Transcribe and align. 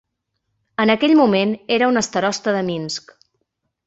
En 0.85 0.91
aquell 0.93 1.13
moment 1.19 1.53
era 1.77 1.89
un 1.93 2.03
starosta 2.09 2.57
de 2.57 2.65
Minsk. 2.71 3.15